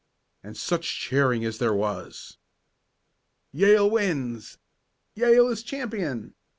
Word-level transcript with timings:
And 0.41 0.57
such 0.57 0.99
cheering 0.99 1.45
as 1.45 1.59
there 1.59 1.75
was! 1.75 2.37
"Yale 3.51 3.87
wins!" 3.87 4.57
"Yale 5.13 5.47
is 5.49 5.61
champion!" 5.61 6.33